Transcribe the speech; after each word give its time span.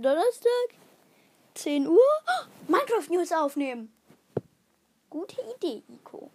Donnerstag, 0.00 0.78
10 1.54 1.88
Uhr, 1.88 1.98
Minecraft 2.68 3.08
News 3.10 3.32
aufnehmen. 3.32 3.92
Gute 5.10 5.36
Idee, 5.56 5.82
Ico. 5.88 6.30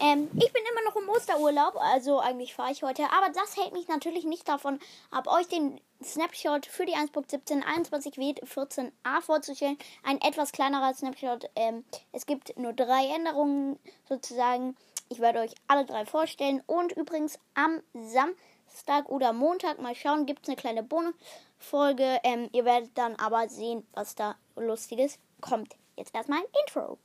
Ähm, 0.00 0.30
ich 0.34 0.52
bin 0.52 0.62
immer 0.70 0.88
noch 0.88 0.96
im 0.96 1.08
Osterurlaub, 1.10 1.76
also 1.76 2.18
eigentlich 2.18 2.54
fahre 2.54 2.72
ich 2.72 2.82
heute, 2.82 3.02
aber 3.12 3.28
das 3.28 3.58
hält 3.58 3.74
mich 3.74 3.88
natürlich 3.88 4.24
nicht 4.24 4.48
davon 4.48 4.80
ab, 5.10 5.26
euch 5.26 5.48
den 5.48 5.78
Snapshot 6.02 6.64
für 6.64 6.86
die 6.86 6.94
1.17 6.94 7.62
21W14a 7.62 9.20
vorzustellen. 9.20 9.78
Ein 10.02 10.20
etwas 10.22 10.52
kleinerer 10.52 10.94
Snapshot. 10.94 11.50
Ähm, 11.56 11.84
es 12.12 12.24
gibt 12.24 12.58
nur 12.58 12.72
drei 12.72 13.14
Änderungen 13.14 13.78
sozusagen. 14.08 14.76
Ich 15.10 15.20
werde 15.20 15.40
euch 15.40 15.52
alle 15.66 15.84
drei 15.84 16.06
vorstellen. 16.06 16.62
Und 16.66 16.92
übrigens 16.92 17.38
am 17.54 17.82
Samstag 17.92 19.10
oder 19.10 19.34
Montag, 19.34 19.78
mal 19.78 19.94
schauen, 19.94 20.24
gibt 20.24 20.44
es 20.44 20.48
eine 20.48 20.56
kleine 20.56 20.82
Bonusfolge. 21.64 22.20
Ähm, 22.22 22.48
ihr 22.52 22.64
werdet 22.64 22.96
dann 22.96 23.14
aber 23.16 23.48
sehen, 23.48 23.86
was 23.92 24.14
da 24.14 24.36
Lustiges 24.56 25.18
kommt. 25.40 25.76
Jetzt 25.96 26.14
erstmal 26.14 26.40
ein 26.40 26.44
Intro. 26.66 26.98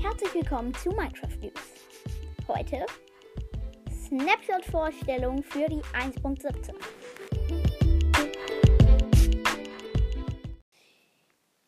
Herzlich 0.00 0.34
willkommen 0.34 0.74
zu 0.74 0.90
Minecraft 0.90 1.36
News. 1.40 1.52
Heute 2.48 2.86
Snapshot-Vorstellung 3.90 5.42
für 5.42 5.66
die 5.68 5.82
1.17. 5.92 6.74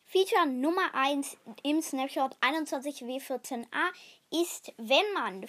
Feature 0.05 0.47
Nummer 0.47 0.95
1 0.95 1.37
im 1.63 1.83
Snapshot 1.83 2.37
21W14a 2.41 3.67
ist, 4.31 4.73
wenn 4.79 5.13
man 5.15 5.47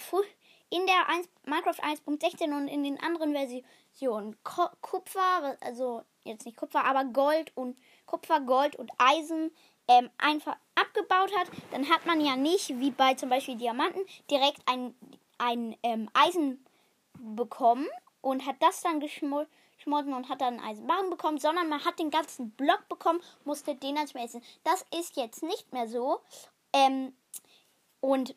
in 0.70 0.86
der 0.86 1.08
1, 1.08 1.28
Minecraft 1.44 1.82
1.16 1.82 2.56
und 2.56 2.68
in 2.68 2.84
den 2.84 3.00
anderen 3.02 3.32
Versionen 3.32 4.36
Kupfer, 4.42 5.56
also 5.60 6.02
jetzt 6.24 6.46
nicht 6.46 6.56
Kupfer, 6.56 6.84
aber 6.84 7.04
Gold 7.04 7.52
und 7.56 7.78
Kupfer, 8.06 8.40
Gold 8.40 8.76
und 8.76 8.90
Eisen 8.98 9.50
ähm, 9.88 10.10
einfach 10.18 10.56
abgebaut 10.76 11.36
hat, 11.36 11.48
dann 11.72 11.88
hat 11.88 12.06
man 12.06 12.24
ja 12.24 12.36
nicht, 12.36 12.68
wie 12.78 12.92
bei 12.92 13.14
zum 13.14 13.28
Beispiel 13.28 13.56
Diamanten, 13.56 14.02
direkt 14.30 14.60
ein, 14.66 14.94
ein 15.38 15.76
ähm, 15.82 16.08
Eisen 16.14 16.64
bekommen 17.18 17.88
und 18.20 18.46
hat 18.46 18.56
das 18.60 18.82
dann 18.82 19.00
geschmolzen 19.00 20.14
und 20.14 20.28
hat 20.28 20.40
dann 20.40 20.60
einen 20.60 20.68
Eisenbarren 20.68 21.10
bekommen, 21.10 21.38
sondern 21.38 21.68
man 21.68 21.84
hat 21.84 21.98
den 21.98 22.10
ganzen 22.10 22.50
Block 22.52 22.88
bekommen, 22.88 23.20
musste 23.44 23.74
den 23.74 23.96
dann 23.96 24.08
schmelzen. 24.08 24.42
Das 24.62 24.86
ist 24.98 25.16
jetzt 25.16 25.42
nicht 25.42 25.72
mehr 25.72 25.88
so. 25.88 26.20
Ähm, 26.72 27.12
und, 28.00 28.34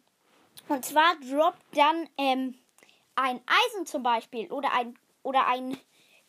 und 0.70 0.86
zwar 0.86 1.16
droppt 1.20 1.78
dann 1.78 2.09
ähm, 2.18 2.58
ein 3.16 3.42
Eisen 3.46 3.86
zum 3.86 4.04
Beispiel 4.04 4.52
oder 4.52 4.72
ein, 4.73 4.98
oder 5.22 5.48
ein 5.48 5.78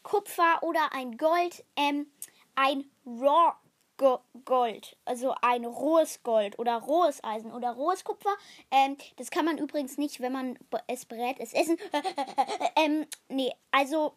Kupfer 0.02 0.62
oder 0.62 0.92
ein 0.92 1.16
Gold 1.16 1.64
ähm, 1.76 2.06
ein 2.54 2.84
Raw 3.06 3.54
Gold, 3.96 4.96
also 5.04 5.34
ein 5.40 5.64
rohes 5.64 6.22
Gold 6.24 6.58
oder 6.58 6.76
rohes 6.78 7.22
Eisen 7.22 7.52
oder 7.52 7.72
rohes 7.72 8.02
Kupfer. 8.02 8.34
Ähm, 8.72 8.96
das 9.16 9.30
kann 9.30 9.44
man 9.44 9.56
übrigens 9.56 9.98
nicht, 9.98 10.20
wenn 10.20 10.32
man 10.32 10.58
es 10.88 11.04
brät, 11.06 11.38
es 11.38 11.52
essen. 11.52 11.78
ähm, 12.76 13.06
nee, 13.28 13.52
also 13.70 14.16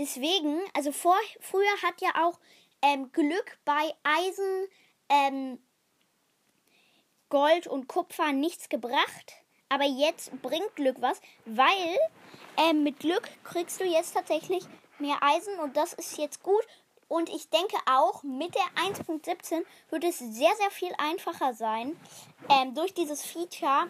deswegen, 0.00 0.58
also 0.74 0.90
vor, 0.90 1.16
früher 1.40 1.82
hat 1.82 2.00
ja 2.00 2.10
auch 2.26 2.40
ähm, 2.82 3.12
Glück 3.12 3.56
bei 3.64 3.94
Eisen, 4.02 4.68
ähm, 5.08 5.58
Gold 7.34 7.66
und 7.66 7.88
Kupfer 7.88 8.30
nichts 8.30 8.68
gebracht. 8.68 9.32
Aber 9.68 9.82
jetzt 9.82 10.30
bringt 10.40 10.76
Glück 10.76 10.98
was, 11.00 11.20
weil 11.44 11.98
ähm, 12.56 12.84
mit 12.84 13.00
Glück 13.00 13.28
kriegst 13.42 13.80
du 13.80 13.84
jetzt 13.84 14.14
tatsächlich 14.14 14.62
mehr 15.00 15.16
Eisen 15.20 15.58
und 15.58 15.76
das 15.76 15.94
ist 15.94 16.16
jetzt 16.16 16.44
gut. 16.44 16.62
Und 17.08 17.28
ich 17.28 17.50
denke 17.50 17.76
auch, 17.90 18.22
mit 18.22 18.54
der 18.54 18.84
1.17 18.84 19.64
wird 19.90 20.04
es 20.04 20.20
sehr, 20.20 20.54
sehr 20.60 20.70
viel 20.70 20.92
einfacher 20.96 21.54
sein, 21.54 21.96
ähm, 22.48 22.72
durch 22.76 22.94
dieses 22.94 23.24
Feature 23.24 23.88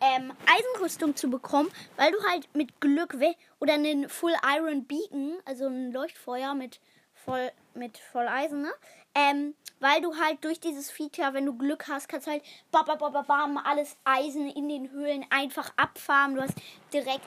ähm, 0.00 0.32
Eisenrüstung 0.46 1.14
zu 1.14 1.30
bekommen, 1.30 1.70
weil 1.96 2.10
du 2.10 2.18
halt 2.28 2.52
mit 2.52 2.80
Glück 2.80 3.16
oder 3.60 3.74
einen 3.74 4.08
Full 4.08 4.34
Iron 4.56 4.86
Beacon, 4.88 5.36
also 5.44 5.66
ein 5.66 5.92
Leuchtfeuer 5.92 6.56
mit 6.56 6.80
voll, 7.24 7.50
mit 7.74 7.98
voll 7.98 8.26
Eisen, 8.28 8.62
ne? 8.62 8.72
Ähm, 9.14 9.54
weil 9.80 10.00
du 10.00 10.16
halt 10.16 10.42
durch 10.44 10.60
dieses 10.60 10.90
Feature, 10.90 11.34
wenn 11.34 11.44
du 11.44 11.56
Glück 11.56 11.88
hast, 11.88 12.08
kannst 12.08 12.26
halt 12.26 12.42
bam, 12.70 12.84
bam, 12.86 12.98
bam, 12.98 13.26
bam, 13.26 13.58
alles 13.58 13.96
Eisen 14.04 14.48
in 14.48 14.68
den 14.68 14.90
Höhlen 14.90 15.26
einfach 15.28 15.72
abfarmen. 15.76 16.36
Du 16.36 16.42
hast 16.42 16.54
direkt 16.92 17.26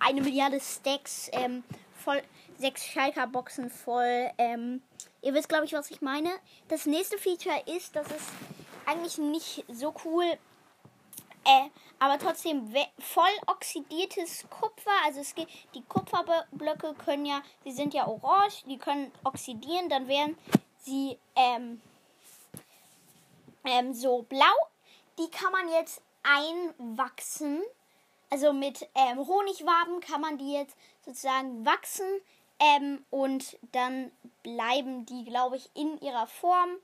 eine 0.00 0.22
Milliarde 0.22 0.60
Stacks 0.60 1.30
ähm, 1.32 1.62
voll 1.92 2.22
sechs 2.58 2.86
Schalker-Boxen 2.86 3.70
voll. 3.70 4.30
Ähm, 4.38 4.82
ihr 5.22 5.34
wisst, 5.34 5.48
glaube 5.48 5.66
ich, 5.66 5.72
was 5.72 5.90
ich 5.90 6.00
meine. 6.00 6.30
Das 6.68 6.86
nächste 6.86 7.18
Feature 7.18 7.62
ist, 7.66 7.94
dass 7.94 8.06
es 8.06 8.22
eigentlich 8.86 9.18
nicht 9.18 9.64
so 9.68 9.94
cool, 10.04 10.24
äh, 11.44 11.68
aber 11.98 12.18
trotzdem 12.18 12.72
voll 12.98 13.24
oxidiertes 13.46 14.44
Kupfer. 14.50 14.90
Also 15.04 15.20
es 15.20 15.34
geht, 15.34 15.48
die 15.74 15.82
Kupferblöcke 15.82 16.94
können 16.94 17.26
ja, 17.26 17.42
sie 17.64 17.72
sind 17.72 17.94
ja 17.94 18.06
orange, 18.06 18.64
die 18.66 18.78
können 18.78 19.10
oxidieren, 19.24 19.88
dann 19.88 20.08
werden 20.08 20.36
sie 20.78 21.18
ähm, 21.36 21.80
ähm, 23.64 23.94
so 23.94 24.22
blau. 24.22 24.54
Die 25.18 25.30
kann 25.30 25.52
man 25.52 25.68
jetzt 25.68 26.02
einwachsen. 26.22 27.62
Also 28.30 28.52
mit 28.52 28.88
ähm, 28.94 29.18
Honigwaben 29.26 30.00
kann 30.00 30.20
man 30.20 30.38
die 30.38 30.52
jetzt 30.52 30.76
sozusagen 31.04 31.64
wachsen. 31.64 32.06
Ähm, 32.58 33.04
und 33.10 33.58
dann 33.72 34.10
bleiben 34.42 35.06
die, 35.06 35.24
glaube 35.24 35.56
ich, 35.56 35.70
in 35.74 36.00
ihrer 36.00 36.26
Form. 36.26 36.78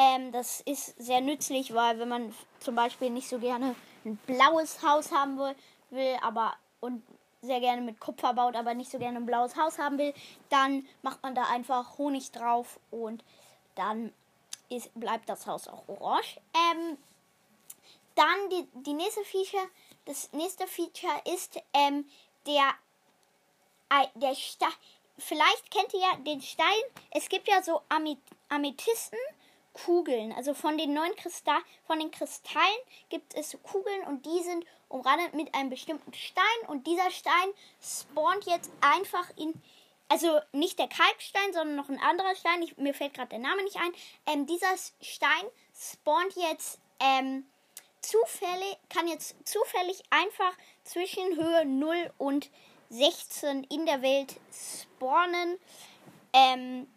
Ähm, 0.00 0.32
das 0.32 0.62
ist 0.62 0.96
sehr 0.96 1.20
nützlich, 1.20 1.74
weil 1.74 1.98
wenn 1.98 2.08
man 2.08 2.34
zum 2.58 2.74
Beispiel 2.74 3.10
nicht 3.10 3.28
so 3.28 3.38
gerne 3.38 3.74
ein 4.06 4.16
blaues 4.26 4.82
Haus 4.82 5.12
haben 5.12 5.38
will, 5.38 5.54
will 5.90 6.16
aber 6.22 6.54
und 6.80 7.02
sehr 7.42 7.60
gerne 7.60 7.82
mit 7.82 8.00
Kupfer 8.00 8.32
baut, 8.32 8.56
aber 8.56 8.72
nicht 8.72 8.90
so 8.90 8.98
gerne 8.98 9.18
ein 9.18 9.26
blaues 9.26 9.56
Haus 9.56 9.78
haben 9.78 9.98
will, 9.98 10.14
dann 10.48 10.88
macht 11.02 11.22
man 11.22 11.34
da 11.34 11.44
einfach 11.50 11.98
Honig 11.98 12.32
drauf 12.32 12.80
und 12.90 13.22
dann 13.74 14.10
ist, 14.70 14.90
bleibt 14.94 15.28
das 15.28 15.46
Haus 15.46 15.68
auch 15.68 15.86
orange. 15.86 16.40
Ähm, 16.54 16.96
dann 18.14 18.50
die, 18.50 18.68
die 18.82 18.94
nächste 18.94 19.22
Feature, 19.24 19.68
das 20.06 20.32
nächste 20.32 20.66
Feature 20.66 21.20
ist 21.34 21.60
ähm, 21.74 22.08
der 22.46 22.72
der 24.14 24.34
Stein. 24.34 24.68
Vielleicht 25.18 25.70
kennt 25.70 25.92
ihr 25.92 26.00
ja 26.00 26.16
den 26.24 26.40
Stein. 26.40 26.66
Es 27.10 27.28
gibt 27.28 27.48
ja 27.48 27.60
so 27.62 27.82
Amethystenkugeln. 29.80 30.32
Also 30.32 30.54
von 30.54 30.78
den 30.78 30.92
neuen 30.92 31.14
Kristall, 31.16 31.60
von 31.86 31.98
den 31.98 32.10
Kristallen 32.10 32.64
gibt 33.08 33.34
es 33.34 33.56
Kugeln 33.62 34.02
und 34.06 34.26
die 34.26 34.42
sind 34.42 34.64
umrandet 34.88 35.34
mit 35.34 35.54
einem 35.54 35.70
bestimmten 35.70 36.12
Stein 36.14 36.68
und 36.68 36.86
dieser 36.86 37.10
Stein 37.10 37.50
spawnt 37.80 38.44
jetzt 38.46 38.70
einfach 38.80 39.30
in 39.36 39.54
also 40.08 40.40
nicht 40.50 40.76
der 40.80 40.88
Kalkstein, 40.88 41.52
sondern 41.52 41.76
noch 41.76 41.88
ein 41.88 42.00
anderer 42.00 42.34
Stein. 42.34 42.62
Ich, 42.62 42.76
mir 42.76 42.94
fällt 42.94 43.14
gerade 43.14 43.28
der 43.28 43.38
Name 43.38 43.62
nicht 43.62 43.76
ein. 43.76 43.92
Ähm, 44.26 44.44
dieser 44.44 44.76
Stein 45.00 45.44
spawnt 45.72 46.34
jetzt 46.34 46.80
ähm, 46.98 47.46
zufällig, 48.00 48.76
kann 48.88 49.06
jetzt 49.06 49.36
zufällig 49.44 50.02
einfach 50.10 50.52
zwischen 50.82 51.36
Höhe 51.36 51.64
0 51.64 52.12
und 52.18 52.50
16 52.88 53.62
in 53.70 53.86
der 53.86 54.02
Welt 54.02 54.34
spawnen. 54.52 55.60
Ähm, 56.32 56.88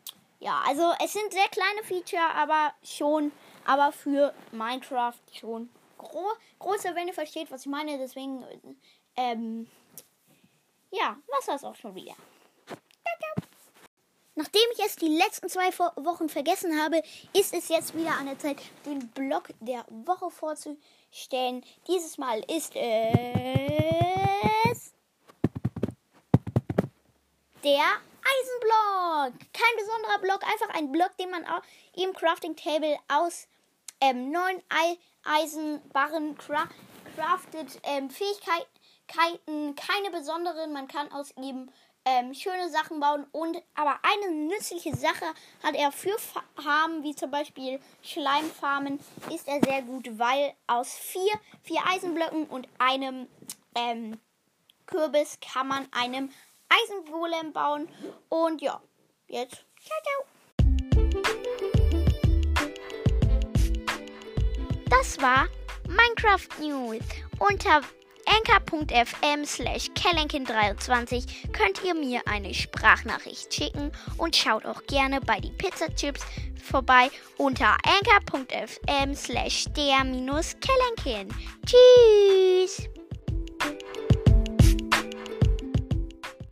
ja, 0.43 0.61
also 0.67 0.91
es 1.01 1.13
sind 1.13 1.31
sehr 1.31 1.47
kleine 1.47 1.83
Feature, 1.83 2.29
aber 2.35 2.73
schon, 2.83 3.31
aber 3.65 3.93
für 3.93 4.33
Minecraft 4.51 5.13
schon 5.31 5.69
gro 5.97 6.33
große, 6.59 6.93
wenn 6.95 7.07
ihr 7.07 7.13
versteht, 7.13 7.49
was 7.49 7.61
ich 7.61 7.67
meine. 7.67 7.97
Deswegen, 7.97 8.43
ähm, 9.15 9.69
ja, 10.91 11.15
was 11.27 11.45
das 11.45 11.63
auch 11.63 11.75
schon 11.75 11.95
wieder. 11.95 12.13
Nachdem 14.35 14.63
ich 14.73 14.79
es 14.83 14.97
die 14.97 15.15
letzten 15.15 15.47
zwei 15.47 15.71
Wochen 15.77 16.27
vergessen 16.27 16.81
habe, 16.81 17.01
ist 17.33 17.53
es 17.53 17.69
jetzt 17.69 17.95
wieder 17.95 18.17
an 18.17 18.25
der 18.25 18.39
Zeit, 18.39 18.57
den 18.85 19.07
Blog 19.09 19.49
der 19.59 19.85
Woche 19.89 20.29
vorzustellen. 20.29 21.63
Dieses 21.87 22.17
Mal 22.17 22.39
ist 22.49 22.75
es 22.75 24.93
der 27.63 27.85
Eisenblock. 28.33 29.39
Kein 29.53 29.77
besonderer 29.77 30.19
Block, 30.19 30.43
einfach 30.43 30.69
ein 30.75 30.91
Block, 30.91 31.15
den 31.17 31.31
man 31.31 31.45
auch 31.45 31.61
im 31.95 32.13
Crafting 32.13 32.55
Table 32.55 32.97
aus 33.07 33.47
ähm, 34.01 34.31
neun 34.31 34.61
Ei 34.69 34.97
Eisenbarren 35.23 36.37
cra 36.37 36.67
craftet. 37.15 37.79
Ähm, 37.83 38.09
Fähigkeiten, 38.09 39.75
keine 39.75 40.11
besonderen. 40.11 40.73
Man 40.73 40.87
kann 40.87 41.11
aus 41.11 41.33
ihm 41.37 41.69
ähm, 42.05 42.33
schöne 42.33 42.69
Sachen 42.69 42.99
bauen 42.99 43.25
und 43.31 43.61
aber 43.75 43.99
eine 44.03 44.33
nützliche 44.35 44.95
Sache 44.95 45.25
hat 45.63 45.75
er 45.75 45.91
für 45.91 46.17
Farmen, 46.55 47.03
wie 47.03 47.15
zum 47.15 47.31
Beispiel 47.31 47.79
Schleimfarmen, 48.01 48.99
ist 49.33 49.47
er 49.47 49.61
sehr 49.63 49.83
gut, 49.83 50.19
weil 50.19 50.53
aus 50.67 50.93
vier, 50.93 51.31
vier 51.61 51.81
Eisenblöcken 51.87 52.47
und 52.47 52.67
einem 52.77 53.27
ähm, 53.75 54.19
Kürbis 54.85 55.37
kann 55.39 55.67
man 55.67 55.87
einem 55.91 56.29
Eisengolem 56.81 57.53
bauen. 57.53 57.87
Und 58.29 58.61
ja, 58.61 58.81
jetzt. 59.27 59.65
Ciao, 59.83 59.99
ciao. 60.03 60.33
Das 64.89 65.21
war 65.21 65.47
Minecraft 65.87 66.47
News. 66.59 67.03
Unter 67.39 67.81
anchor.fm 68.25 69.45
slash 69.45 69.89
kellenkin23 69.91 71.51
könnt 71.51 71.83
ihr 71.83 71.93
mir 71.93 72.21
eine 72.25 72.53
Sprachnachricht 72.53 73.53
schicken 73.53 73.91
und 74.17 74.35
schaut 74.35 74.65
auch 74.65 74.81
gerne 74.87 75.19
bei 75.21 75.39
die 75.39 75.51
Pizza 75.51 75.93
Chips 75.93 76.21
vorbei 76.63 77.09
unter 77.37 77.77
anchor.fm 77.83 79.13
slash 79.13 79.65
der-kellenkin. 79.75 81.29
Tschüss! 81.65 82.92